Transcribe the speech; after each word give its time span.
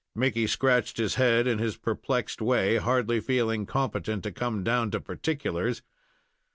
Mickey 0.15 0.47
scratched 0.47 0.97
his 0.97 1.13
head 1.13 1.45
in 1.45 1.59
his 1.59 1.77
perplexed 1.77 2.41
way, 2.41 2.77
hardly 2.77 3.19
feeling 3.19 3.67
competent 3.67 4.23
to 4.23 4.31
come 4.31 4.63
down 4.63 4.89
to 4.89 4.99
particulars. 4.99 5.83